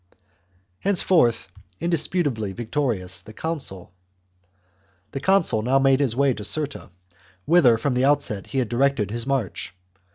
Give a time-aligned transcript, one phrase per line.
[0.79, 1.47] Henceforth
[1.79, 3.91] indisputably victorious, the consul
[5.61, 6.89] now made his way to Cirta,
[7.45, 9.75] whither from the outset he had directed his march.